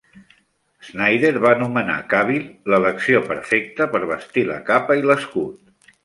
[0.85, 5.93] Snyder va anomenar Cavill "l'elecció perfecta per vestir la capa i l'escut".